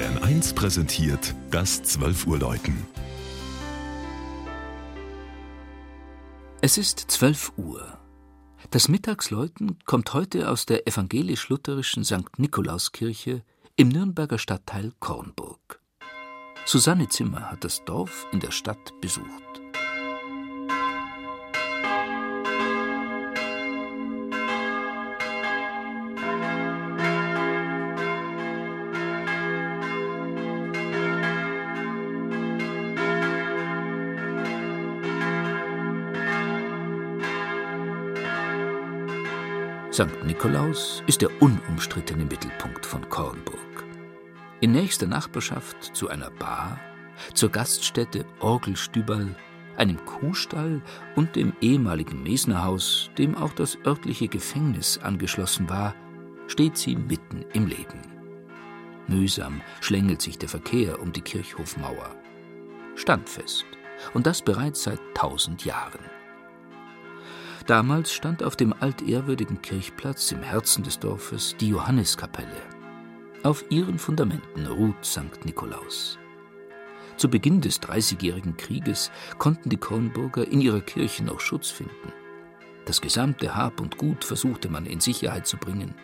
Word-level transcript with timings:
Bayern 0.00 0.16
1 0.16 0.54
präsentiert 0.54 1.34
das 1.50 1.82
12 1.82 2.26
Uhr 2.26 2.38
Läuten. 2.38 2.86
Es 6.62 6.78
ist 6.78 7.00
12 7.10 7.52
Uhr. 7.58 7.98
Das 8.70 8.88
Mittagsläuten 8.88 9.78
kommt 9.84 10.14
heute 10.14 10.48
aus 10.48 10.64
der 10.64 10.86
evangelisch-lutherischen 10.86 12.04
St. 12.04 12.38
Nikolauskirche 12.38 13.44
im 13.76 13.90
Nürnberger 13.90 14.38
Stadtteil 14.38 14.92
Kornburg. 15.00 15.82
Susanne 16.64 17.10
Zimmer 17.10 17.50
hat 17.50 17.64
das 17.64 17.84
Dorf 17.84 18.26
in 18.32 18.40
der 18.40 18.52
Stadt 18.52 18.98
besucht. 19.02 19.59
St. 39.92 40.24
Nikolaus 40.24 41.02
ist 41.08 41.20
der 41.20 41.42
unumstrittene 41.42 42.24
Mittelpunkt 42.24 42.86
von 42.86 43.08
Kornburg. 43.08 43.58
In 44.60 44.70
nächster 44.70 45.08
Nachbarschaft 45.08 45.96
zu 45.96 46.08
einer 46.08 46.30
Bar, 46.30 46.78
zur 47.34 47.50
Gaststätte 47.50 48.24
Orgelstüberl, 48.38 49.34
einem 49.76 50.04
Kuhstall 50.06 50.80
und 51.16 51.34
dem 51.34 51.54
ehemaligen 51.60 52.22
Mesnerhaus, 52.22 53.10
dem 53.18 53.34
auch 53.34 53.52
das 53.52 53.78
örtliche 53.84 54.28
Gefängnis 54.28 54.98
angeschlossen 54.98 55.68
war, 55.68 55.96
steht 56.46 56.76
sie 56.76 56.94
mitten 56.94 57.44
im 57.52 57.66
Leben. 57.66 58.00
Mühsam 59.08 59.60
schlängelt 59.80 60.22
sich 60.22 60.38
der 60.38 60.48
Verkehr 60.48 61.02
um 61.02 61.12
die 61.12 61.22
Kirchhofmauer. 61.22 62.14
Standfest, 62.94 63.64
und 64.14 64.28
das 64.28 64.40
bereits 64.40 64.84
seit 64.84 65.00
tausend 65.14 65.64
Jahren. 65.64 66.19
Damals 67.66 68.12
stand 68.12 68.42
auf 68.42 68.56
dem 68.56 68.72
altehrwürdigen 68.72 69.62
Kirchplatz 69.62 70.32
im 70.32 70.42
Herzen 70.42 70.82
des 70.82 70.98
Dorfes 70.98 71.54
die 71.60 71.68
Johanneskapelle. 71.68 72.62
Auf 73.42 73.64
ihren 73.70 73.98
Fundamenten 73.98 74.66
ruht 74.66 75.04
St. 75.04 75.44
Nikolaus. 75.44 76.18
Zu 77.16 77.28
Beginn 77.28 77.60
des 77.60 77.80
Dreißigjährigen 77.80 78.56
Krieges 78.56 79.10
konnten 79.38 79.68
die 79.68 79.76
Kornburger 79.76 80.46
in 80.46 80.60
ihrer 80.60 80.80
Kirche 80.80 81.22
noch 81.22 81.40
Schutz 81.40 81.68
finden. 81.68 82.12
Das 82.86 83.00
gesamte 83.00 83.54
Hab 83.54 83.80
und 83.80 83.98
Gut 83.98 84.24
versuchte 84.24 84.70
man 84.70 84.86
in 84.86 85.00
Sicherheit 85.00 85.46
zu 85.46 85.56
bringen. 85.58 85.94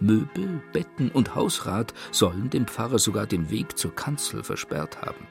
Möbel, 0.00 0.62
Betten 0.72 1.10
und 1.10 1.34
Hausrat 1.34 1.92
sollen 2.10 2.50
dem 2.50 2.66
Pfarrer 2.66 2.98
sogar 2.98 3.26
den 3.26 3.50
Weg 3.50 3.76
zur 3.76 3.94
Kanzel 3.94 4.42
versperrt 4.42 5.02
haben. 5.02 5.26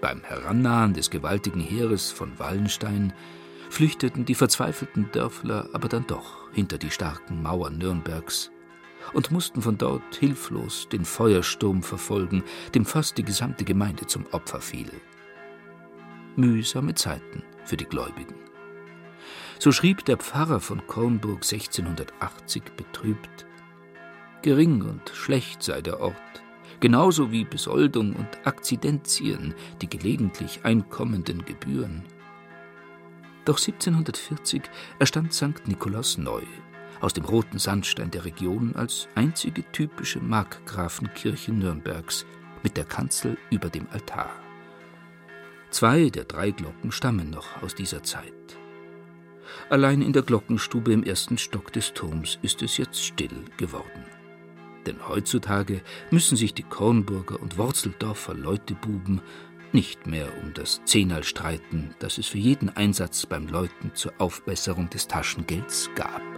Beim 0.00 0.22
Herannahen 0.22 0.94
des 0.94 1.10
gewaltigen 1.10 1.60
Heeres 1.60 2.10
von 2.10 2.38
Wallenstein 2.38 3.12
flüchteten 3.72 4.26
die 4.26 4.34
verzweifelten 4.34 5.10
Dörfler 5.12 5.70
aber 5.72 5.88
dann 5.88 6.06
doch 6.06 6.52
hinter 6.52 6.76
die 6.76 6.90
starken 6.90 7.42
Mauern 7.42 7.78
Nürnbergs 7.78 8.50
und 9.14 9.30
mussten 9.30 9.62
von 9.62 9.78
dort 9.78 10.14
hilflos 10.14 10.88
den 10.92 11.06
Feuersturm 11.06 11.82
verfolgen, 11.82 12.44
dem 12.74 12.84
fast 12.84 13.16
die 13.16 13.22
gesamte 13.22 13.64
Gemeinde 13.64 14.06
zum 14.06 14.26
Opfer 14.32 14.60
fiel. 14.60 14.90
Mühsame 16.36 16.94
Zeiten 16.94 17.42
für 17.64 17.78
die 17.78 17.86
Gläubigen. 17.86 18.34
So 19.58 19.72
schrieb 19.72 20.04
der 20.04 20.18
Pfarrer 20.18 20.60
von 20.60 20.86
Kornburg 20.86 21.42
1680 21.42 22.62
betrübt 22.76 23.46
Gering 24.42 24.82
und 24.82 25.08
schlecht 25.14 25.62
sei 25.62 25.80
der 25.80 25.98
Ort, 26.00 26.42
genauso 26.80 27.32
wie 27.32 27.44
Besoldung 27.44 28.14
und 28.16 28.46
Akzidenzien, 28.46 29.54
die 29.80 29.88
gelegentlich 29.88 30.60
einkommenden 30.62 31.44
Gebühren. 31.46 32.04
Doch 33.44 33.58
1740 33.58 34.62
erstand 34.98 35.32
St. 35.34 35.66
Nikolaus 35.66 36.16
neu, 36.16 36.42
aus 37.00 37.12
dem 37.12 37.24
roten 37.24 37.58
Sandstein 37.58 38.10
der 38.10 38.24
Region 38.24 38.76
als 38.76 39.08
einzige 39.16 39.64
typische 39.72 40.20
Markgrafenkirche 40.20 41.52
Nürnbergs 41.52 42.24
mit 42.62 42.76
der 42.76 42.84
Kanzel 42.84 43.36
über 43.50 43.68
dem 43.68 43.88
Altar. 43.90 44.30
Zwei 45.70 46.10
der 46.10 46.24
drei 46.24 46.50
Glocken 46.50 46.92
stammen 46.92 47.30
noch 47.30 47.62
aus 47.62 47.74
dieser 47.74 48.02
Zeit. 48.02 48.32
Allein 49.70 50.02
in 50.02 50.12
der 50.12 50.22
Glockenstube 50.22 50.92
im 50.92 51.02
ersten 51.02 51.38
Stock 51.38 51.72
des 51.72 51.92
Turms 51.94 52.38
ist 52.42 52.62
es 52.62 52.76
jetzt 52.76 53.04
still 53.04 53.44
geworden. 53.56 54.04
Denn 54.86 55.08
heutzutage 55.08 55.80
müssen 56.10 56.36
sich 56.36 56.54
die 56.54 56.62
Kornburger 56.62 57.40
und 57.40 57.56
Worzeldorfer 57.58 58.34
Leutebuben 58.34 59.20
nicht 59.72 60.06
mehr 60.06 60.28
um 60.42 60.54
das 60.54 60.80
Zehnerl 60.84 61.24
streiten, 61.24 61.94
das 61.98 62.18
es 62.18 62.26
für 62.26 62.38
jeden 62.38 62.68
Einsatz 62.76 63.26
beim 63.26 63.48
Läuten 63.48 63.94
zur 63.94 64.12
Aufbesserung 64.18 64.90
des 64.90 65.08
Taschengelds 65.08 65.90
gab. 65.94 66.31